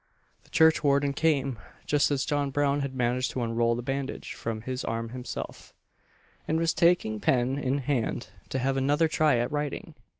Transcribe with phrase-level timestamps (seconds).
[0.45, 4.83] The churchwarden came, just as John Brown had managed to unroll the bandage from his
[4.83, 5.75] arm himself,
[6.47, 9.93] and was taking pen in hand to have another try at writing.